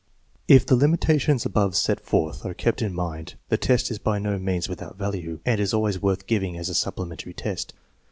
If 0.47 0.65
the 0.65 0.75
limitations 0.75 1.45
above 1.45 1.75
set 1.75 1.99
forth 1.99 2.43
are 2.43 2.55
kept 2.55 2.79
hi 2.81 2.87
mind, 2.87 3.35
the 3.49 3.55
test 3.57 3.91
is 3.91 3.99
by 3.99 4.17
no 4.17 4.39
means 4.39 4.67
without 4.67 4.97
value, 4.97 5.39
and 5.45 5.61
is 5.61 5.75
always 5.75 6.01
worth 6.01 6.25
giving 6.25 6.57
as 6.57 6.69
a 6.69 6.73
supplementary 6.73 7.35
test. 7.35 7.75